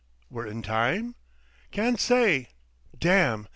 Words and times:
"We're 0.31 0.47
in 0.47 0.63
time?" 0.63 1.13
"Can't 1.69 1.99
say.... 1.99 2.49
Damn! 2.99 3.47